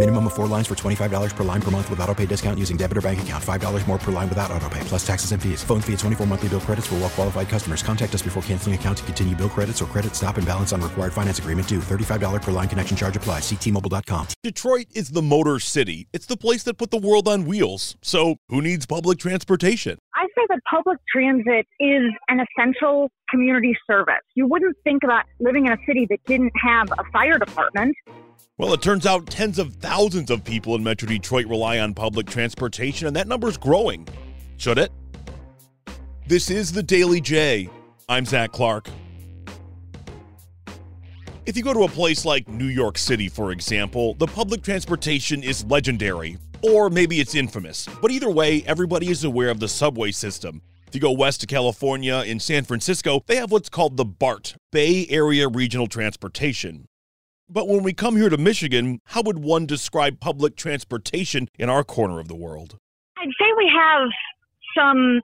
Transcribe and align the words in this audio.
Minimum 0.00 0.28
of 0.28 0.32
four 0.32 0.46
lines 0.46 0.66
for 0.66 0.74
$25 0.74 1.36
per 1.36 1.44
line 1.44 1.60
per 1.60 1.70
month 1.70 1.90
with 1.90 2.00
auto 2.00 2.14
pay 2.14 2.24
discount 2.24 2.58
using 2.58 2.78
debit 2.78 2.96
or 2.96 3.02
bank 3.02 3.20
account. 3.20 3.44
$5 3.44 3.86
more 3.86 3.98
per 3.98 4.10
line 4.10 4.30
without 4.30 4.50
auto 4.50 4.66
pay, 4.70 4.80
plus 4.84 5.06
taxes 5.06 5.32
and 5.32 5.42
fees. 5.42 5.62
Phone 5.62 5.82
fee 5.82 5.92
at 5.92 5.98
24 5.98 6.26
monthly 6.26 6.48
bill 6.48 6.60
credits 6.60 6.86
for 6.86 6.94
well 6.94 7.10
qualified 7.10 7.50
customers. 7.50 7.82
Contact 7.82 8.14
us 8.14 8.22
before 8.22 8.42
canceling 8.44 8.74
account 8.74 8.96
to 8.96 9.04
continue 9.04 9.36
bill 9.36 9.50
credits 9.50 9.82
or 9.82 9.84
credit 9.84 10.14
stop 10.16 10.38
and 10.38 10.46
balance 10.46 10.72
on 10.72 10.80
required 10.80 11.12
finance 11.12 11.38
agreement 11.38 11.68
due. 11.68 11.80
$35 11.80 12.40
per 12.40 12.50
line 12.50 12.66
connection 12.66 12.96
charge 12.96 13.14
applies. 13.14 13.42
Ctmobile.com. 13.42 14.28
Detroit 14.42 14.86
is 14.94 15.10
the 15.10 15.20
motor 15.20 15.58
city. 15.58 16.08
It's 16.14 16.24
the 16.24 16.38
place 16.38 16.62
that 16.62 16.78
put 16.78 16.90
the 16.90 16.96
world 16.96 17.28
on 17.28 17.44
wheels. 17.44 17.94
So, 18.00 18.36
who 18.48 18.62
needs 18.62 18.86
public 18.86 19.18
transportation? 19.18 19.98
I 20.14 20.24
say 20.34 20.46
that 20.48 20.60
public 20.70 20.96
transit 21.14 21.66
is 21.78 22.10
an 22.28 22.40
essential 22.40 23.10
community 23.28 23.76
service. 23.86 24.24
You 24.34 24.46
wouldn't 24.46 24.76
think 24.82 25.04
about 25.04 25.24
living 25.40 25.66
in 25.66 25.72
a 25.72 25.78
city 25.86 26.06
that 26.08 26.24
didn't 26.24 26.52
have 26.64 26.90
a 26.90 27.04
fire 27.12 27.38
department. 27.38 27.94
Well, 28.60 28.74
it 28.74 28.82
turns 28.82 29.06
out 29.06 29.26
tens 29.26 29.58
of 29.58 29.76
thousands 29.76 30.30
of 30.30 30.44
people 30.44 30.74
in 30.74 30.84
Metro 30.84 31.08
Detroit 31.08 31.46
rely 31.46 31.78
on 31.78 31.94
public 31.94 32.26
transportation, 32.26 33.06
and 33.06 33.16
that 33.16 33.26
number's 33.26 33.56
growing. 33.56 34.06
Should 34.58 34.76
it? 34.76 34.92
This 36.26 36.50
is 36.50 36.70
the 36.70 36.82
Daily 36.82 37.22
J. 37.22 37.70
I'm 38.06 38.26
Zach 38.26 38.52
Clark. 38.52 38.90
If 41.46 41.56
you 41.56 41.62
go 41.62 41.72
to 41.72 41.84
a 41.84 41.88
place 41.88 42.26
like 42.26 42.48
New 42.48 42.66
York 42.66 42.98
City, 42.98 43.30
for 43.30 43.50
example, 43.50 44.12
the 44.16 44.26
public 44.26 44.60
transportation 44.62 45.42
is 45.42 45.64
legendary, 45.64 46.36
or 46.60 46.90
maybe 46.90 47.18
it's 47.18 47.34
infamous. 47.34 47.88
But 48.02 48.10
either 48.10 48.28
way, 48.28 48.62
everybody 48.66 49.08
is 49.08 49.24
aware 49.24 49.48
of 49.48 49.58
the 49.58 49.68
subway 49.68 50.10
system. 50.10 50.60
If 50.86 50.94
you 50.94 51.00
go 51.00 51.12
west 51.12 51.40
to 51.40 51.46
California, 51.46 52.16
in 52.26 52.38
San 52.38 52.64
Francisco, 52.64 53.22
they 53.26 53.36
have 53.36 53.52
what's 53.52 53.70
called 53.70 53.96
the 53.96 54.04
BART, 54.04 54.54
Bay 54.70 55.06
Area 55.08 55.48
Regional 55.48 55.86
Transportation. 55.86 56.88
But 57.52 57.66
when 57.66 57.82
we 57.82 57.92
come 57.92 58.16
here 58.16 58.28
to 58.28 58.38
Michigan, 58.38 59.00
how 59.06 59.22
would 59.22 59.40
one 59.40 59.66
describe 59.66 60.20
public 60.20 60.54
transportation 60.54 61.48
in 61.58 61.68
our 61.68 61.82
corner 61.82 62.20
of 62.20 62.28
the 62.28 62.36
world? 62.36 62.78
I'd 63.18 63.26
say 63.26 63.46
we 63.58 63.68
have 63.74 64.08
some 64.78 65.20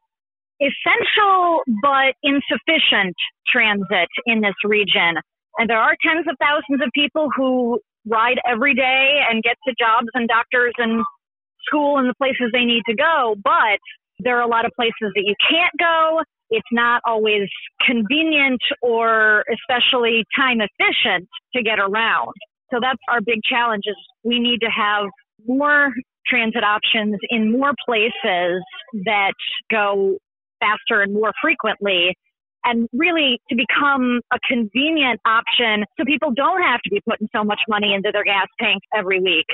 essential 0.61 1.63
but 1.83 2.15
insufficient 2.25 3.15
transit 3.49 4.09
in 4.27 4.41
this 4.41 4.57
region. 4.65 5.15
And 5.59 5.71
there 5.71 5.79
are 5.79 5.95
tens 6.05 6.27
of 6.29 6.37
thousands 6.41 6.83
of 6.85 6.91
people 6.95 7.29
who 7.37 7.79
ride 8.07 8.39
every 8.45 8.75
day 8.75 9.21
and 9.31 9.41
get 9.43 9.57
to 9.69 9.75
jobs 9.79 10.09
and 10.15 10.27
doctors 10.27 10.75
and 10.79 11.05
school 11.65 11.99
and 11.99 12.09
the 12.09 12.15
places 12.19 12.51
they 12.53 12.65
need 12.65 12.83
to 12.89 12.97
go. 12.97 13.37
But 13.43 13.79
there 14.19 14.37
are 14.39 14.43
a 14.43 14.49
lot 14.49 14.65
of 14.65 14.73
places 14.75 15.13
that 15.15 15.23
you 15.25 15.35
can't 15.49 15.73
go. 15.79 16.23
It's 16.51 16.69
not 16.73 17.03
always 17.07 17.49
convenient 17.85 18.61
or 18.83 19.45
especially 19.53 20.25
time 20.37 20.59
efficient 20.61 21.29
to 21.55 21.63
get 21.63 21.79
around. 21.79 22.33
So 22.73 22.79
that's 22.81 23.01
our 23.09 23.21
big 23.21 23.41
challenge 23.45 23.85
is 23.87 23.97
we 24.25 24.39
need 24.39 24.61
to 24.61 24.69
have 24.71 25.07
more 25.47 25.93
transit 26.27 26.65
options 26.65 27.17
in 27.31 27.53
more 27.53 27.73
places 27.87 28.63
that 29.05 29.33
go 29.71 30.17
faster 30.61 31.03
and 31.03 31.15
more 31.15 31.33
frequently 31.41 32.17
and 32.65 32.89
really 32.93 33.41
to 33.49 33.57
become 33.57 34.21
a 34.33 34.39
convenient 34.49 35.21
option 35.25 35.85
so 35.97 36.05
people 36.05 36.33
don't 36.35 36.63
have 36.63 36.81
to 36.83 36.91
be 36.91 37.01
putting 37.09 37.29
so 37.35 37.45
much 37.45 37.61
money 37.69 37.95
into 37.95 38.11
their 38.13 38.25
gas 38.25 38.49
tank 38.61 38.83
every 38.95 39.21
week. 39.21 39.47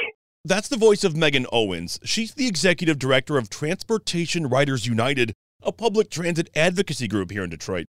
That's 0.44 0.68
the 0.68 0.76
voice 0.76 1.04
of 1.04 1.14
Megan 1.14 1.46
Owens. 1.52 2.00
She's 2.02 2.34
the 2.34 2.48
executive 2.48 2.98
director 2.98 3.38
of 3.38 3.48
Transportation 3.48 4.48
Riders 4.48 4.86
United, 4.86 5.34
a 5.64 5.72
public 5.72 6.10
transit 6.10 6.50
advocacy 6.54 7.08
group 7.08 7.30
here 7.30 7.44
in 7.44 7.50
Detroit. 7.50 7.86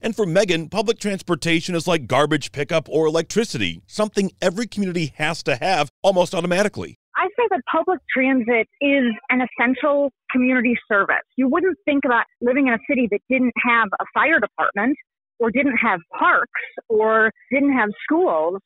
And 0.00 0.16
for 0.16 0.26
Megan, 0.26 0.68
public 0.68 0.98
transportation 0.98 1.74
is 1.74 1.86
like 1.86 2.08
garbage 2.08 2.50
pickup 2.50 2.88
or 2.88 3.06
electricity, 3.06 3.82
something 3.86 4.32
every 4.40 4.66
community 4.66 5.12
has 5.16 5.42
to 5.44 5.56
have 5.56 5.90
almost 6.02 6.34
automatically. 6.34 6.98
I 7.16 7.26
say 7.36 7.46
that 7.50 7.60
public 7.70 8.00
transit 8.12 8.66
is 8.80 9.04
an 9.30 9.42
essential 9.42 10.10
community 10.32 10.76
service. 10.90 11.22
You 11.36 11.48
wouldn't 11.48 11.76
think 11.84 12.04
about 12.04 12.24
living 12.40 12.66
in 12.66 12.74
a 12.74 12.78
city 12.88 13.06
that 13.10 13.20
didn't 13.28 13.52
have 13.64 13.88
a 14.00 14.04
fire 14.12 14.40
department 14.40 14.96
or 15.38 15.50
didn't 15.50 15.76
have 15.76 16.00
parks 16.18 16.50
or 16.88 17.30
didn't 17.52 17.72
have 17.74 17.90
schools. 18.02 18.60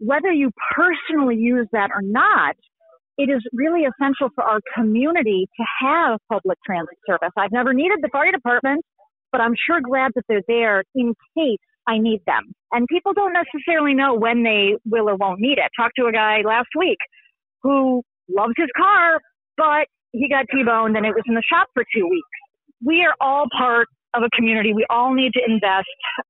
Whether 0.00 0.32
you 0.32 0.50
personally 0.74 1.36
use 1.36 1.68
that 1.72 1.90
or 1.94 2.02
not, 2.02 2.56
it 3.18 3.30
is 3.30 3.42
really 3.52 3.82
essential 3.84 4.28
for 4.34 4.44
our 4.44 4.60
community 4.76 5.46
to 5.56 5.64
have 5.82 6.18
public 6.30 6.58
transit 6.66 6.96
service. 7.06 7.30
I've 7.36 7.52
never 7.52 7.72
needed 7.72 7.98
the 8.02 8.08
fire 8.10 8.32
department, 8.32 8.84
but 9.32 9.40
I'm 9.40 9.54
sure 9.66 9.80
glad 9.80 10.12
that 10.14 10.24
they're 10.28 10.42
there 10.48 10.84
in 10.94 11.14
case 11.36 11.58
I 11.86 11.98
need 11.98 12.20
them. 12.26 12.52
And 12.72 12.86
people 12.88 13.12
don't 13.12 13.32
necessarily 13.34 13.94
know 13.94 14.14
when 14.14 14.42
they 14.42 14.76
will 14.84 15.08
or 15.08 15.16
won't 15.16 15.40
need 15.40 15.58
it. 15.58 15.70
Talked 15.76 15.96
to 15.98 16.06
a 16.06 16.12
guy 16.12 16.42
last 16.44 16.68
week 16.78 16.98
who 17.62 18.02
loves 18.28 18.54
his 18.56 18.68
car, 18.76 19.20
but 19.56 19.86
he 20.12 20.28
got 20.28 20.46
T-boned 20.52 20.96
and 20.96 21.06
it 21.06 21.14
was 21.14 21.24
in 21.26 21.34
the 21.34 21.42
shop 21.42 21.68
for 21.74 21.84
two 21.94 22.08
weeks. 22.08 22.28
We 22.84 23.04
are 23.04 23.14
all 23.20 23.46
part 23.56 23.88
of 24.14 24.22
a 24.22 24.30
community. 24.36 24.72
We 24.72 24.86
all 24.90 25.12
need 25.12 25.32
to 25.34 25.40
invest 25.46 25.86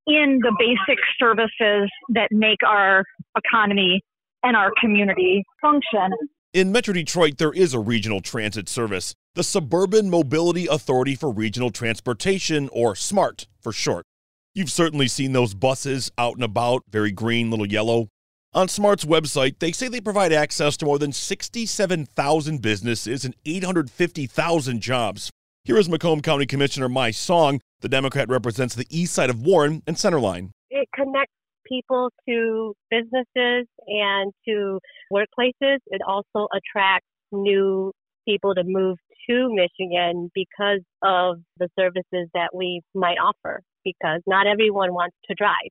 in 0.07 0.39
the 0.43 0.55
basic 0.59 0.99
services 1.19 1.91
that 2.11 2.29
make 2.31 2.59
our 2.67 3.05
economy 3.37 4.01
and 4.43 4.57
our 4.57 4.71
community 4.81 5.45
function. 5.61 6.11
In 6.55 6.71
Metro 6.71 6.95
Detroit, 6.95 7.39
there 7.39 7.53
is 7.53 7.75
a 7.75 7.81
regional 7.81 8.21
transit 8.21 8.69
service, 8.69 9.13
the 9.35 9.43
Suburban 9.43 10.09
Mobility 10.09 10.69
Authority 10.69 11.17
for 11.17 11.33
Regional 11.33 11.71
Transportation, 11.71 12.69
or 12.71 12.95
SMART 12.95 13.49
for 13.61 13.73
short. 13.73 14.07
You've 14.55 14.71
certainly 14.71 15.09
seen 15.09 15.33
those 15.33 15.53
buses 15.53 16.13
out 16.17 16.37
and 16.37 16.45
about, 16.45 16.85
very 16.89 17.11
green, 17.11 17.51
little 17.51 17.67
yellow. 17.67 18.07
On 18.53 18.69
SMART's 18.69 19.05
website, 19.05 19.59
they 19.59 19.73
say 19.73 19.89
they 19.89 20.01
provide 20.01 20.33
access 20.33 20.77
to 20.77 20.85
more 20.85 21.01
than 21.01 21.11
67,000 21.11 22.63
businesses 22.63 23.25
and 23.25 23.35
850,000 23.45 24.81
jobs. 24.81 25.31
Here 25.65 25.77
is 25.77 25.89
Macomb 25.89 26.21
County 26.21 26.47
Commissioner 26.47 26.89
Mai 26.89 27.11
Xiong. 27.11 27.59
The 27.81 27.89
Democrat 27.89 28.29
represents 28.29 28.77
the 28.77 28.87
east 28.91 29.13
side 29.13 29.29
of 29.29 29.43
Warren 29.43 29.83
and 29.89 29.99
Center 29.99 30.21
Line. 30.21 30.53
It 30.71 30.89
connects 30.95 31.35
people 31.69 32.11
to 32.29 32.75
businesses 32.91 33.67
and 33.87 34.33
to 34.47 34.79
workplaces. 35.13 35.79
It 35.87 36.01
also 36.07 36.49
attracts 36.55 37.09
new 37.33 37.93
people 38.27 38.55
to 38.55 38.63
move 38.65 38.97
to 39.29 39.49
Michigan 39.55 40.31
because 40.35 40.81
of 41.03 41.37
the 41.59 41.69
services 41.79 42.29
that 42.35 42.51
we 42.55 42.83
might 42.95 43.19
offer, 43.19 43.61
because 43.85 44.21
not 44.27 44.47
everyone 44.47 44.93
wants 44.93 45.17
to 45.29 45.35
drive. 45.35 45.71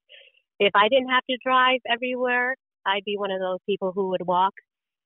If 0.59 0.71
I 0.75 0.87
didn't 0.89 1.09
have 1.09 1.23
to 1.29 1.37
drive 1.45 1.79
everywhere, 1.91 2.55
I'd 2.85 3.03
be 3.05 3.17
one 3.17 3.31
of 3.31 3.39
those 3.39 3.59
people 3.67 3.91
who 3.93 4.09
would 4.09 4.25
walk 4.25 4.53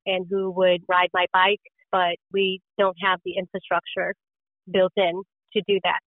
and 0.05 0.25
who 0.29 0.51
would 0.51 0.81
ride 0.87 1.09
my 1.13 1.25
bike, 1.33 1.61
but 1.91 2.15
we 2.33 2.61
don't 2.77 2.97
have 3.01 3.19
the 3.25 3.35
infrastructure 3.37 4.13
built 4.71 4.93
in 4.97 5.23
to 5.53 5.61
do 5.67 5.79
that. 5.83 5.99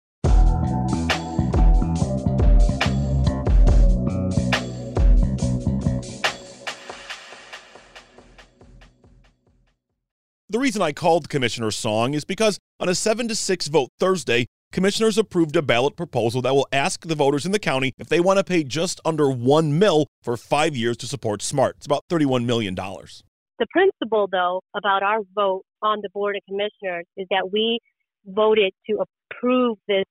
The 10.51 10.59
reason 10.59 10.83
I 10.83 10.91
called 10.91 11.29
Commissioner 11.29 11.69
Xiong 11.69 12.13
is 12.13 12.25
because 12.25 12.59
on 12.81 12.89
a 12.89 12.95
7 12.97 13.29
to 13.29 13.37
6 13.37 13.69
vote 13.69 13.91
Thursday, 14.01 14.47
commissioners 14.73 15.17
approved 15.17 15.55
a 15.55 15.63
ballot 15.63 15.95
proposal 15.95 16.43
that 16.43 16.57
will 16.57 16.67
ask 16.73 17.07
the 17.07 17.15
voters 17.15 17.47
in 17.47 17.53
the 17.53 17.61
county 17.61 17.93
if 17.99 18.09
they 18.09 18.19
want 18.19 18.39
to 18.39 18.43
pay 18.43 18.65
just 18.65 19.01
under 19.05 19.31
1 19.31 19.79
mil 19.79 20.09
for 20.25 20.37
5 20.37 20.75
years 20.75 20.97
to 20.97 21.07
support 21.07 21.41
SMART. 21.41 21.77
It's 21.77 21.87
about 21.87 22.03
31 22.11 22.47
million 22.47 22.75
dollars. 22.75 23.23
The 23.61 23.67
principle 23.71 24.27
though 24.29 24.61
about 24.75 25.05
our 25.05 25.21
vote 25.37 25.63
on 25.83 26.01
the 26.03 26.09
board 26.13 26.35
of 26.35 26.43
commissioners 26.49 27.07
is 27.17 27.29
that 27.31 27.53
we 27.53 27.79
voted 28.27 28.73
to 28.89 29.05
approve 29.31 29.79
this 29.87 30.07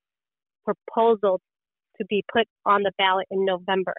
proposal 0.63 1.41
to 1.97 2.05
be 2.05 2.23
put 2.31 2.47
on 2.65 2.83
the 2.83 2.93
ballot 2.97 3.27
in 3.29 3.43
November. 3.43 3.95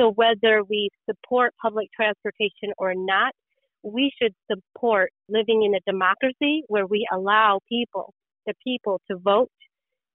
So 0.00 0.12
whether 0.12 0.62
we 0.62 0.90
support 1.10 1.52
public 1.60 1.88
transportation 1.96 2.70
or 2.78 2.94
not, 2.94 3.32
we 3.84 4.10
should 4.20 4.34
support 4.50 5.10
living 5.28 5.62
in 5.62 5.74
a 5.74 5.80
democracy 5.90 6.62
where 6.68 6.86
we 6.86 7.06
allow 7.12 7.60
people, 7.68 8.14
the 8.46 8.54
people, 8.64 9.00
to 9.10 9.18
vote 9.18 9.50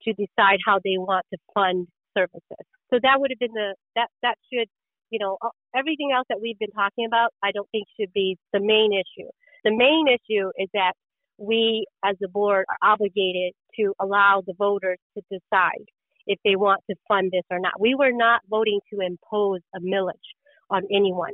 to 0.04 0.14
decide 0.14 0.60
how 0.66 0.80
they 0.84 0.98
want 0.98 1.26
to 1.32 1.38
fund 1.54 1.88
services. 2.18 2.66
So 2.92 3.00
that 3.04 3.20
would 3.20 3.32
have 3.32 3.40
been 3.40 3.54
the 3.54 3.76
that 3.96 4.08
that 4.24 4.36
should 4.52 4.68
you 5.12 5.20
know 5.20 5.38
everything 5.76 6.12
else 6.16 6.26
that 6.30 6.40
we've 6.42 6.58
been 6.58 6.72
talking 6.72 7.06
about. 7.06 7.32
I 7.44 7.52
don't 7.52 7.70
think 7.72 7.88
should 8.00 8.14
be 8.14 8.38
the 8.54 8.60
main 8.60 8.92
issue. 8.94 9.30
The 9.64 9.72
main 9.72 10.08
issue 10.08 10.50
is 10.58 10.70
that 10.74 10.94
we 11.38 11.86
as 12.04 12.16
the 12.20 12.28
board 12.28 12.66
are 12.70 12.92
obligated 12.92 13.54
to 13.80 13.94
allow 14.00 14.42
the 14.46 14.54
voters 14.58 14.98
to 15.16 15.24
decide 15.30 15.86
if 16.28 16.40
they 16.44 16.56
want 16.56 16.82
to 16.90 16.96
fund 17.08 17.32
this 17.32 17.44
or 17.52 17.60
not. 17.60 17.80
We 17.80 17.96
were 17.96 18.12
not 18.12 18.42
voting 18.50 18.80
to 18.94 19.00
impose 19.02 19.62
a 19.76 19.80
millage 19.80 20.14
on 20.70 20.84
anyone. 20.92 21.34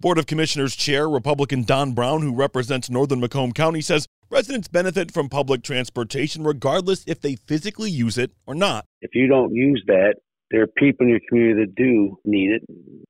Board 0.00 0.18
of 0.18 0.26
Commissioners 0.26 0.74
Chair 0.74 1.08
Republican 1.08 1.62
Don 1.62 1.92
Brown, 1.92 2.20
who 2.20 2.34
represents 2.34 2.90
Northern 2.90 3.20
Macomb 3.20 3.52
County, 3.52 3.80
says 3.80 4.06
residents 4.28 4.68
benefit 4.68 5.12
from 5.12 5.28
public 5.28 5.62
transportation 5.62 6.44
regardless 6.44 7.04
if 7.06 7.20
they 7.20 7.36
physically 7.36 7.90
use 7.90 8.18
it 8.18 8.32
or 8.46 8.54
not. 8.54 8.86
If 9.00 9.14
you 9.14 9.28
don't 9.28 9.54
use 9.54 9.82
that, 9.86 10.16
there 10.50 10.62
are 10.62 10.66
people 10.66 11.06
in 11.06 11.10
your 11.10 11.20
community 11.28 11.64
that 11.64 11.74
do 11.74 12.18
need 12.24 12.50
it. 12.50 12.62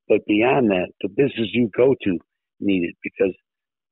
But 0.09 0.27
beyond 0.27 0.71
that, 0.71 0.93
the 1.01 1.09
business 1.09 1.49
you 1.53 1.71
go 1.77 1.95
to 2.05 2.19
need 2.61 2.85
it 2.85 2.95
because 3.03 3.35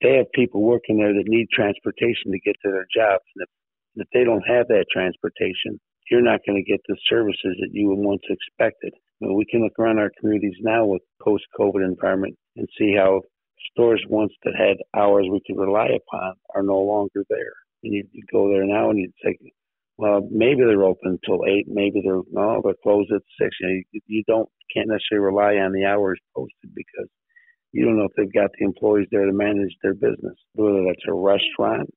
they 0.03 0.17
have 0.17 0.31
people 0.35 0.63
working 0.63 0.99
there 0.99 1.15
that 1.15 1.25
need 1.27 1.49
transportation 1.53 2.31
to 2.31 2.39
get 2.45 2.57
to 2.63 2.71
their 2.71 2.87
jobs. 2.95 3.25
And 3.35 3.47
if, 3.47 4.05
if 4.05 4.09
they 4.13 4.25
don't 4.25 4.45
have 4.47 4.69
that 4.69 4.87
transportation, 4.93 5.81
you're 6.11 6.23
not 6.23 6.41
going 6.47 6.63
to 6.63 6.71
get 6.71 6.81
the 6.87 6.97
services 7.09 7.57
that 7.59 7.71
you 7.73 7.89
once 7.97 8.23
expected. 8.29 8.93
I 9.23 9.27
mean, 9.27 9.37
we 9.37 9.47
can 9.51 9.63
look 9.63 9.79
around 9.79 9.99
our 9.99 10.11
communities 10.21 10.57
now 10.61 10.85
with 10.85 11.03
post-COVID 11.23 11.83
environment 11.83 12.37
and 12.57 12.69
see 12.79 12.95
how 12.97 13.23
stores 13.71 14.05
once 14.09 14.33
that 14.45 14.55
had 14.57 14.77
hours 14.99 15.27
we 15.31 15.41
could 15.47 15.61
rely 15.61 15.89
upon 15.89 16.35
are 16.55 16.63
no 16.63 16.79
longer 16.79 17.25
there. 17.29 17.55
And 17.83 17.95
you, 17.95 18.05
you 18.13 18.23
go 18.33 18.49
there 18.49 18.65
now 18.65 18.91
and 18.91 18.99
you'd 18.99 19.13
say, 19.25 19.37
well, 19.99 20.27
maybe 20.31 20.61
they're 20.67 20.85
open 20.85 21.19
until 21.23 21.45
eight, 21.47 21.67
maybe 21.69 22.01
they're 22.05 22.23
no, 22.31 22.61
they're 22.65 22.75
closed 22.83 23.13
at 23.13 23.23
six. 23.41 23.55
You, 23.61 23.85
know, 23.93 24.01
you 24.07 24.25
don't 24.27 24.49
can't 24.75 24.89
necessarily 24.89 25.27
rely 25.27 25.55
on 25.57 25.73
the 25.73 25.85
hours 25.85 26.19
posted 26.35 26.75
because 26.75 27.09
you 27.73 27.85
don't 27.85 27.97
know 27.97 28.05
if 28.05 28.13
they've 28.17 28.33
got 28.33 28.51
the 28.59 28.65
employees 28.65 29.09
there 29.11 29.27
to 29.27 29.33
manage 29.33 29.75
their 29.83 29.95
business, 29.95 30.37
whether 30.55 30.85
that's 30.85 31.05
a 31.09 31.13
restaurant 31.13 31.89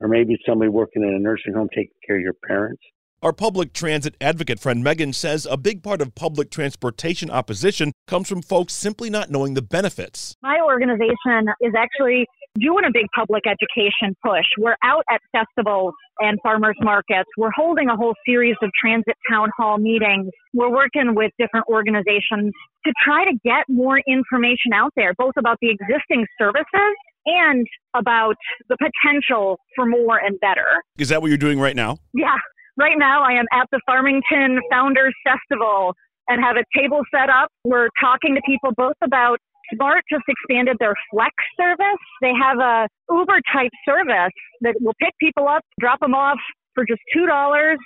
or 0.00 0.08
maybe 0.08 0.36
somebody 0.46 0.68
working 0.68 1.02
in 1.02 1.14
a 1.14 1.18
nursing 1.18 1.54
home 1.54 1.68
taking 1.70 1.96
care 2.06 2.16
of 2.16 2.22
your 2.22 2.36
parents. 2.46 2.82
Our 3.20 3.32
public 3.32 3.72
transit 3.72 4.14
advocate 4.20 4.60
friend 4.60 4.84
Megan 4.84 5.12
says 5.12 5.44
a 5.50 5.56
big 5.56 5.82
part 5.82 6.00
of 6.00 6.14
public 6.14 6.52
transportation 6.52 7.30
opposition 7.30 7.90
comes 8.06 8.28
from 8.28 8.42
folks 8.42 8.74
simply 8.74 9.10
not 9.10 9.28
knowing 9.28 9.54
the 9.54 9.62
benefits. 9.62 10.36
My 10.40 10.60
organization 10.64 11.48
is 11.60 11.72
actually 11.76 12.26
doing 12.60 12.84
a 12.84 12.92
big 12.92 13.06
public 13.16 13.42
education 13.44 14.14
push. 14.24 14.44
We're 14.56 14.76
out 14.84 15.02
at 15.10 15.20
festivals 15.32 15.94
and 16.20 16.38
farmers 16.44 16.76
markets. 16.80 17.28
We're 17.36 17.50
holding 17.56 17.88
a 17.88 17.96
whole 17.96 18.14
series 18.24 18.54
of 18.62 18.70
transit 18.80 19.16
town 19.28 19.48
hall 19.56 19.78
meetings. 19.78 20.30
We're 20.54 20.70
working 20.70 21.16
with 21.16 21.32
different 21.40 21.66
organizations 21.68 22.52
to 22.86 22.92
try 23.04 23.24
to 23.24 23.32
get 23.44 23.64
more 23.68 24.00
information 24.06 24.72
out 24.72 24.92
there, 24.94 25.12
both 25.18 25.34
about 25.36 25.58
the 25.60 25.70
existing 25.70 26.24
services 26.40 26.94
and 27.26 27.66
about 27.96 28.36
the 28.68 28.76
potential 28.76 29.58
for 29.74 29.86
more 29.86 30.18
and 30.18 30.38
better. 30.38 30.84
Is 30.98 31.08
that 31.08 31.20
what 31.20 31.28
you're 31.28 31.36
doing 31.36 31.58
right 31.58 31.74
now? 31.74 31.98
Yeah. 32.14 32.36
Right 32.78 32.96
now, 32.96 33.24
I 33.24 33.32
am 33.32 33.46
at 33.52 33.66
the 33.72 33.80
Farmington 33.86 34.60
Founders 34.70 35.14
Festival 35.26 35.94
and 36.28 36.40
have 36.40 36.54
a 36.54 36.62
table 36.78 37.02
set 37.12 37.28
up. 37.28 37.48
We're 37.64 37.88
talking 38.00 38.36
to 38.36 38.40
people 38.46 38.70
both 38.76 38.94
about 39.02 39.38
Smart 39.74 40.04
just 40.08 40.22
expanded 40.28 40.76
their 40.78 40.94
flex 41.10 41.34
service. 41.60 41.98
They 42.22 42.32
have 42.40 42.58
a 42.58 42.86
Uber 43.10 43.40
type 43.52 43.72
service 43.84 44.32
that 44.60 44.76
will 44.80 44.94
pick 45.02 45.12
people 45.20 45.48
up, 45.48 45.62
drop 45.80 45.98
them 45.98 46.14
off 46.14 46.38
for 46.74 46.84
just 46.86 47.00
$2 47.16 47.76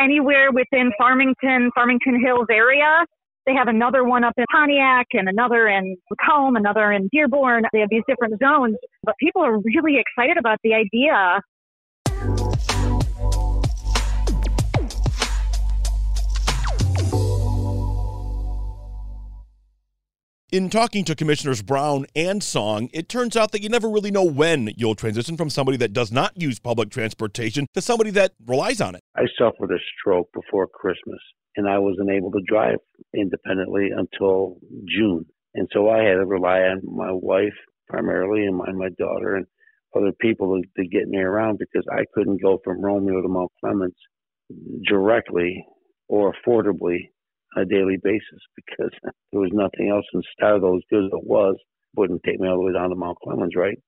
anywhere 0.00 0.50
within 0.52 0.90
Farmington, 0.96 1.70
Farmington 1.74 2.18
Hills 2.24 2.46
area. 2.50 3.04
They 3.44 3.52
have 3.52 3.68
another 3.68 4.04
one 4.04 4.24
up 4.24 4.32
in 4.38 4.44
Pontiac 4.50 5.06
and 5.12 5.28
another 5.28 5.68
in 5.68 5.96
Macomb, 6.10 6.56
another 6.56 6.92
in 6.92 7.10
Dearborn. 7.12 7.64
They 7.74 7.80
have 7.80 7.90
these 7.90 8.04
different 8.08 8.40
zones, 8.42 8.76
but 9.02 9.14
people 9.20 9.42
are 9.42 9.58
really 9.58 10.00
excited 10.00 10.38
about 10.38 10.58
the 10.64 10.72
idea 10.72 11.40
In 20.52 20.68
talking 20.68 21.04
to 21.04 21.14
Commissioners 21.14 21.62
Brown 21.62 22.06
and 22.16 22.42
Xiong, 22.42 22.90
it 22.92 23.08
turns 23.08 23.36
out 23.36 23.52
that 23.52 23.62
you 23.62 23.68
never 23.68 23.88
really 23.88 24.10
know 24.10 24.24
when 24.24 24.72
you'll 24.76 24.96
transition 24.96 25.36
from 25.36 25.48
somebody 25.48 25.76
that 25.76 25.92
does 25.92 26.10
not 26.10 26.32
use 26.34 26.58
public 26.58 26.90
transportation 26.90 27.68
to 27.72 27.80
somebody 27.80 28.10
that 28.10 28.32
relies 28.44 28.80
on 28.80 28.96
it. 28.96 29.00
I 29.14 29.26
suffered 29.38 29.70
a 29.70 29.78
stroke 29.96 30.26
before 30.34 30.66
Christmas, 30.66 31.20
and 31.54 31.68
I 31.68 31.78
wasn't 31.78 32.10
able 32.10 32.32
to 32.32 32.40
drive 32.48 32.78
independently 33.14 33.90
until 33.96 34.56
June. 34.88 35.24
And 35.54 35.68
so 35.72 35.88
I 35.88 35.98
had 35.98 36.14
to 36.14 36.26
rely 36.26 36.62
on 36.62 36.80
my 36.84 37.12
wife 37.12 37.54
primarily 37.88 38.44
and 38.44 38.56
my, 38.56 38.72
my 38.72 38.88
daughter 38.98 39.36
and 39.36 39.46
other 39.96 40.10
people 40.20 40.60
to, 40.60 40.82
to 40.82 40.88
get 40.88 41.06
me 41.06 41.18
around 41.18 41.60
because 41.60 41.86
I 41.92 42.06
couldn't 42.12 42.42
go 42.42 42.58
from 42.64 42.84
Romeo 42.84 43.22
to 43.22 43.28
Mount 43.28 43.52
Clemens 43.60 43.94
directly 44.88 45.64
or 46.08 46.34
affordably 46.34 47.10
a 47.56 47.64
daily 47.64 47.98
basis 48.02 48.40
because 48.56 48.90
there 49.32 49.40
was 49.40 49.50
nothing 49.52 49.90
else 49.90 50.04
in 50.14 50.22
Stardo 50.38 50.76
as 50.76 50.82
good 50.90 51.04
as 51.04 51.10
it 51.12 51.24
was. 51.24 51.56
Wouldn't 51.96 52.22
take 52.24 52.38
me 52.38 52.48
all 52.48 52.56
the 52.56 52.62
way 52.62 52.72
down 52.72 52.90
to 52.90 52.96
Mount 52.96 53.18
Clemens, 53.22 53.54
right? 53.56 53.78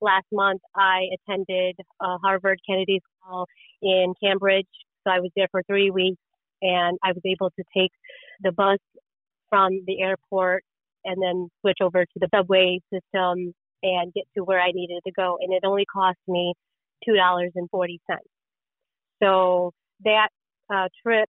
Last 0.00 0.26
month, 0.32 0.62
I 0.74 1.08
attended 1.14 1.76
a 2.00 2.16
Harvard 2.18 2.58
Kennedy 2.66 3.00
School 3.22 3.46
in 3.82 4.14
Cambridge. 4.22 4.66
So 5.04 5.12
I 5.12 5.20
was 5.20 5.30
there 5.36 5.48
for 5.50 5.62
three 5.64 5.90
weeks 5.90 6.20
and 6.62 6.98
I 7.02 7.12
was 7.12 7.22
able 7.24 7.50
to 7.50 7.64
take 7.76 7.90
the 8.42 8.52
bus 8.52 8.78
from 9.50 9.82
the 9.86 10.00
airport 10.00 10.64
and 11.04 11.20
then 11.22 11.48
switch 11.60 11.78
over 11.82 12.04
to 12.04 12.18
the 12.18 12.28
subway 12.34 12.80
system 12.92 13.54
and 13.82 14.12
get 14.12 14.24
to 14.36 14.44
where 14.44 14.60
I 14.60 14.70
needed 14.72 15.00
to 15.06 15.12
go. 15.12 15.38
And 15.40 15.52
it 15.52 15.64
only 15.64 15.84
cost 15.86 16.18
me 16.28 16.54
$2.40. 17.08 17.98
So 19.22 19.72
that 20.04 20.28
uh, 20.72 20.88
trip 21.02 21.28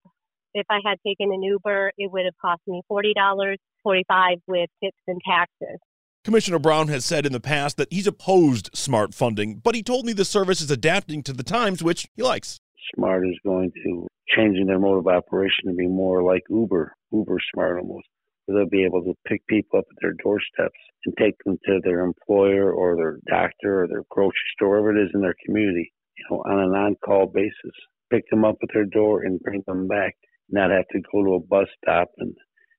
if 0.55 0.67
I 0.71 0.81
had 0.85 0.99
taken 1.07 1.33
an 1.33 1.43
Uber, 1.43 1.93
it 1.97 2.11
would 2.11 2.25
have 2.25 2.35
cost 2.41 2.63
me 2.67 2.83
$40, 2.91 3.57
45 3.83 4.39
with 4.47 4.71
tips 4.83 4.99
and 5.07 5.21
taxes. 5.27 5.79
Commissioner 6.23 6.59
Brown 6.59 6.89
has 6.89 7.05
said 7.05 7.25
in 7.25 7.33
the 7.33 7.41
past 7.41 7.79
that 7.79 7.91
he's 7.91 8.07
opposed 8.07 8.71
smart 8.75 9.15
funding, 9.15 9.57
but 9.57 9.75
he 9.75 9.83
told 9.83 10.05
me 10.05 10.13
the 10.13 10.25
service 10.25 10.61
is 10.61 10.71
adapting 10.71 11.23
to 11.23 11.33
the 11.33 11.43
times, 11.43 11.83
which 11.83 12.09
he 12.15 12.23
likes. 12.23 12.61
Smart 12.95 13.27
is 13.27 13.39
going 13.45 13.73
to 13.85 14.07
changing 14.37 14.67
their 14.67 14.79
mode 14.79 14.99
of 14.99 15.07
operation 15.07 15.67
to 15.69 15.75
be 15.75 15.87
more 15.87 16.23
like 16.23 16.43
Uber, 16.51 16.95
Uber 17.13 17.39
Smart 17.53 17.81
almost. 17.81 18.07
They'll 18.47 18.69
be 18.69 18.85
able 18.85 19.03
to 19.05 19.15
pick 19.27 19.47
people 19.47 19.79
up 19.79 19.87
at 19.91 19.97
their 20.03 20.15
doorsteps 20.23 20.79
and 21.07 21.15
take 21.19 21.37
them 21.45 21.57
to 21.67 21.81
their 21.85 22.01
employer 22.01 22.73
or 22.73 22.97
their 22.97 23.19
doctor 23.29 23.85
or 23.85 23.89
their 23.89 24.03
grocery 24.11 24.35
store, 24.57 24.83
wherever 24.83 24.99
it 24.99 25.05
is 25.05 25.11
in 25.15 25.21
their 25.21 25.37
community, 25.47 25.93
you 26.19 26.25
know, 26.31 26.43
on 26.47 26.59
an 26.59 26.75
on-call 26.75 27.27
basis. 27.27 27.77
Pick 28.11 28.29
them 28.29 28.45
up 28.45 28.57
at 28.63 28.69
their 28.75 28.85
door 28.85 29.23
and 29.23 29.41
bring 29.41 29.63
them 29.67 29.87
back 29.87 30.17
not 30.53 30.71
have 30.71 30.89
to 30.93 31.01
go 31.13 31.25
to 31.25 31.35
a 31.35 31.41
bus 31.41 31.69
stop 31.83 32.09
and 32.19 32.35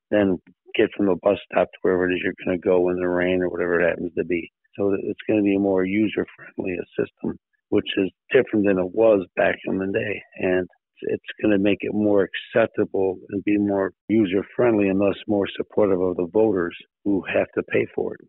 then 0.09 0.37
get 0.75 0.89
from 0.95 1.07
the 1.07 1.15
bus 1.21 1.37
stop 1.51 1.67
to 1.67 1.79
wherever 1.81 2.09
it 2.09 2.13
is 2.13 2.21
you're 2.23 2.33
going 2.45 2.59
to 2.59 2.67
go 2.67 2.89
in 2.89 2.97
the 2.97 3.07
rain 3.07 3.41
or 3.41 3.49
whatever 3.49 3.81
it 3.81 3.89
happens 3.89 4.11
to 4.17 4.25
be. 4.25 4.51
So 4.77 4.93
it's 4.93 5.19
going 5.27 5.39
to 5.39 5.43
be 5.43 5.55
a 5.55 5.59
more 5.59 5.83
user 5.83 6.25
friendly 6.35 6.77
system, 6.97 7.37
which 7.69 7.87
is 7.97 8.09
different 8.31 8.65
than 8.65 8.79
it 8.79 8.93
was 8.93 9.25
back 9.35 9.55
in 9.65 9.77
the 9.77 9.87
day. 9.87 10.21
And 10.37 10.67
it's 11.01 11.23
going 11.41 11.51
to 11.51 11.59
make 11.59 11.79
it 11.81 11.93
more 11.93 12.27
acceptable 12.55 13.17
and 13.29 13.43
be 13.43 13.57
more 13.57 13.91
user 14.07 14.45
friendly 14.55 14.87
and 14.87 15.01
thus 15.01 15.15
more 15.27 15.47
supportive 15.57 15.99
of 15.99 16.15
the 16.15 16.27
voters 16.31 16.75
who 17.03 17.23
have 17.33 17.47
to 17.55 17.63
pay 17.63 17.85
for 17.95 18.13
it. 18.13 18.27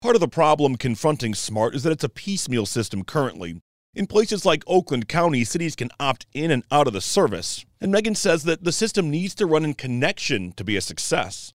Part 0.00 0.16
of 0.16 0.20
the 0.20 0.28
problem 0.28 0.76
confronting 0.76 1.34
SMART 1.34 1.74
is 1.74 1.82
that 1.82 1.92
it's 1.92 2.04
a 2.04 2.08
piecemeal 2.08 2.66
system 2.66 3.04
currently. 3.04 3.60
In 3.94 4.08
places 4.08 4.44
like 4.44 4.64
Oakland 4.66 5.06
County, 5.06 5.44
cities 5.44 5.76
can 5.76 5.90
opt 6.00 6.26
in 6.34 6.50
and 6.50 6.64
out 6.72 6.88
of 6.88 6.92
the 6.92 7.00
service. 7.00 7.64
And 7.80 7.92
Megan 7.92 8.16
says 8.16 8.42
that 8.42 8.64
the 8.64 8.72
system 8.72 9.08
needs 9.08 9.36
to 9.36 9.46
run 9.46 9.64
in 9.64 9.74
connection 9.74 10.50
to 10.52 10.64
be 10.64 10.76
a 10.76 10.80
success. 10.80 11.52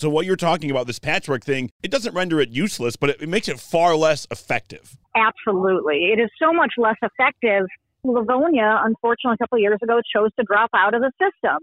So, 0.00 0.10
what 0.10 0.26
you're 0.26 0.36
talking 0.36 0.72
about, 0.72 0.88
this 0.88 0.98
patchwork 0.98 1.44
thing, 1.44 1.70
it 1.82 1.90
doesn't 1.90 2.14
render 2.14 2.40
it 2.40 2.50
useless, 2.50 2.96
but 2.96 3.10
it, 3.10 3.22
it 3.22 3.28
makes 3.28 3.48
it 3.48 3.60
far 3.60 3.94
less 3.94 4.26
effective. 4.30 4.96
Absolutely. 5.14 6.10
It 6.12 6.20
is 6.20 6.30
so 6.40 6.52
much 6.52 6.72
less 6.78 6.96
effective. 7.00 7.66
Livonia, 8.02 8.80
unfortunately, 8.84 9.34
a 9.34 9.38
couple 9.38 9.58
years 9.58 9.78
ago, 9.80 10.00
chose 10.14 10.30
to 10.38 10.44
drop 10.44 10.70
out 10.74 10.94
of 10.94 11.00
the 11.00 11.12
system. 11.20 11.58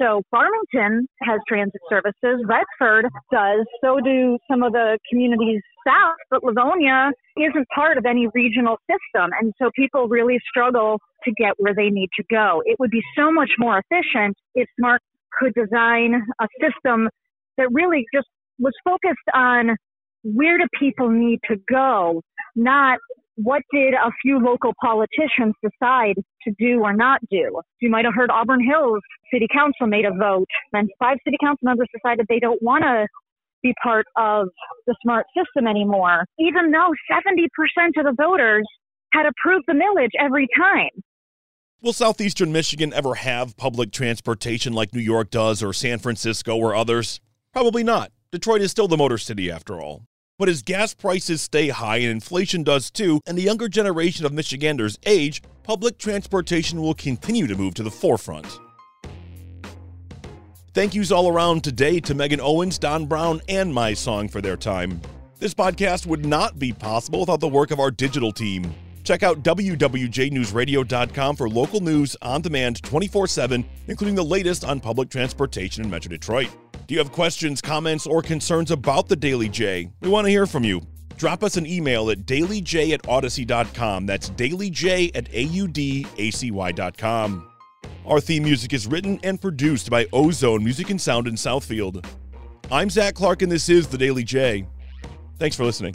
So 0.00 0.22
Farmington 0.30 1.08
has 1.22 1.40
transit 1.48 1.80
services. 1.90 2.44
Redford 2.46 3.06
does. 3.32 3.66
So 3.82 3.98
do 4.02 4.38
some 4.50 4.62
of 4.62 4.72
the 4.72 4.98
communities 5.10 5.60
south. 5.86 6.16
But 6.30 6.44
Livonia 6.44 7.10
isn't 7.36 7.66
part 7.74 7.98
of 7.98 8.06
any 8.06 8.28
regional 8.34 8.76
system. 8.88 9.30
And 9.40 9.52
so 9.60 9.70
people 9.74 10.08
really 10.08 10.38
struggle 10.48 11.00
to 11.24 11.32
get 11.32 11.54
where 11.58 11.74
they 11.74 11.90
need 11.90 12.10
to 12.16 12.24
go. 12.30 12.62
It 12.64 12.78
would 12.78 12.90
be 12.90 13.02
so 13.16 13.32
much 13.32 13.50
more 13.58 13.80
efficient 13.80 14.36
if 14.54 14.68
Smart 14.78 15.02
could 15.38 15.52
design 15.54 16.22
a 16.40 16.46
system 16.60 17.08
that 17.56 17.68
really 17.72 18.06
just 18.14 18.28
was 18.58 18.72
focused 18.84 19.18
on 19.34 19.76
where 20.22 20.58
do 20.58 20.64
people 20.78 21.10
need 21.10 21.40
to 21.48 21.56
go, 21.70 22.22
not 22.56 22.98
what 23.42 23.62
did 23.72 23.94
a 23.94 24.10
few 24.20 24.40
local 24.40 24.72
politicians 24.82 25.54
decide 25.62 26.16
to 26.42 26.52
do 26.58 26.80
or 26.82 26.92
not 26.92 27.20
do? 27.30 27.60
You 27.80 27.88
might 27.88 28.04
have 28.04 28.14
heard 28.14 28.30
Auburn 28.30 28.62
Hills 28.64 29.00
City 29.32 29.46
Council 29.52 29.86
made 29.86 30.04
a 30.04 30.12
vote, 30.12 30.48
and 30.72 30.88
five 30.98 31.18
city 31.24 31.36
council 31.40 31.62
members 31.62 31.86
decided 31.94 32.26
they 32.28 32.40
don't 32.40 32.60
want 32.62 32.82
to 32.82 33.06
be 33.62 33.72
part 33.82 34.06
of 34.16 34.48
the 34.86 34.94
smart 35.02 35.26
system 35.36 35.68
anymore, 35.68 36.24
even 36.38 36.72
though 36.72 36.90
70% 37.10 37.46
of 37.96 38.04
the 38.04 38.14
voters 38.16 38.66
had 39.12 39.24
approved 39.26 39.64
the 39.68 39.74
millage 39.74 40.10
every 40.18 40.48
time. 40.56 40.90
Will 41.80 41.92
southeastern 41.92 42.50
Michigan 42.50 42.92
ever 42.92 43.14
have 43.14 43.56
public 43.56 43.92
transportation 43.92 44.72
like 44.72 44.92
New 44.92 45.00
York 45.00 45.30
does 45.30 45.62
or 45.62 45.72
San 45.72 46.00
Francisco 46.00 46.56
or 46.56 46.74
others? 46.74 47.20
Probably 47.52 47.84
not. 47.84 48.10
Detroit 48.32 48.62
is 48.62 48.72
still 48.72 48.88
the 48.88 48.96
Motor 48.96 49.16
City 49.16 49.48
after 49.48 49.80
all. 49.80 50.07
But 50.38 50.48
as 50.48 50.62
gas 50.62 50.94
prices 50.94 51.42
stay 51.42 51.68
high 51.68 51.96
and 51.96 52.12
inflation 52.12 52.62
does 52.62 52.92
too, 52.92 53.20
and 53.26 53.36
the 53.36 53.42
younger 53.42 53.68
generation 53.68 54.24
of 54.24 54.32
Michiganders 54.32 54.96
age, 55.04 55.42
public 55.64 55.98
transportation 55.98 56.80
will 56.80 56.94
continue 56.94 57.48
to 57.48 57.56
move 57.56 57.74
to 57.74 57.82
the 57.82 57.90
forefront. 57.90 58.46
Thank 60.74 60.94
yous 60.94 61.10
all 61.10 61.28
around 61.28 61.64
today 61.64 61.98
to 61.98 62.14
Megan 62.14 62.40
Owens, 62.40 62.78
Don 62.78 63.06
Brown, 63.06 63.40
and 63.48 63.74
Mai 63.74 63.94
Xiong 63.94 64.30
for 64.30 64.40
their 64.40 64.56
time. 64.56 65.00
This 65.40 65.54
podcast 65.54 66.06
would 66.06 66.24
not 66.24 66.56
be 66.56 66.72
possible 66.72 67.18
without 67.20 67.40
the 67.40 67.48
work 67.48 67.72
of 67.72 67.80
our 67.80 67.90
digital 67.90 68.30
team. 68.30 68.72
Check 69.02 69.24
out 69.24 69.42
WWJNewsRadio.com 69.42 71.34
for 71.34 71.48
local 71.48 71.80
news 71.80 72.16
on 72.22 72.42
demand 72.42 72.80
24 72.84 73.26
7, 73.26 73.64
including 73.88 74.14
the 74.14 74.24
latest 74.24 74.64
on 74.64 74.78
public 74.78 75.10
transportation 75.10 75.82
in 75.82 75.90
Metro 75.90 76.10
Detroit. 76.10 76.50
Do 76.88 76.94
you 76.94 76.98
have 77.00 77.12
questions, 77.12 77.60
comments, 77.60 78.06
or 78.06 78.22
concerns 78.22 78.70
about 78.70 79.08
the 79.08 79.16
Daily 79.16 79.50
J? 79.50 79.90
We 80.00 80.08
want 80.08 80.24
to 80.24 80.30
hear 80.30 80.46
from 80.46 80.64
you. 80.64 80.80
Drop 81.18 81.44
us 81.44 81.58
an 81.58 81.66
email 81.66 82.08
at 82.08 82.20
dailyj 82.20 82.94
at 82.94 83.02
audacy.com. 83.02 84.06
That's 84.06 84.30
dailyj 84.30 85.10
at 85.14 85.26
audacy.com. 86.16 87.50
Our 88.06 88.20
theme 88.20 88.42
music 88.42 88.72
is 88.72 88.86
written 88.86 89.20
and 89.22 89.38
produced 89.38 89.90
by 89.90 90.06
Ozone 90.14 90.64
Music 90.64 90.88
and 90.88 90.98
Sound 90.98 91.28
in 91.28 91.34
Southfield. 91.34 92.06
I'm 92.70 92.88
Zach 92.88 93.14
Clark, 93.14 93.42
and 93.42 93.52
this 93.52 93.68
is 93.68 93.88
the 93.88 93.98
Daily 93.98 94.24
J. 94.24 94.66
Thanks 95.38 95.56
for 95.56 95.64
listening. 95.64 95.94